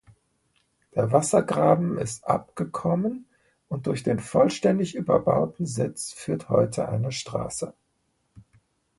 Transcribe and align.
Der 0.95 1.11
Wassergraben 1.11 1.99
ist 1.99 2.25
abgekommen 2.25 3.27
und 3.69 3.85
durch 3.85 4.01
den 4.01 4.17
vollständig 4.17 4.95
überbauten 4.95 5.67
Sitz 5.67 6.11
führt 6.11 6.49
heute 6.49 6.89
eine 6.89 7.11
Straße. 7.11 7.71